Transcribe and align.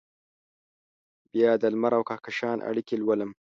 بیا 1.31 1.51
دلمر 1.63 1.93
اوکهکشان 1.97 2.57
اړیکې 2.69 2.95
لولم 2.97 3.29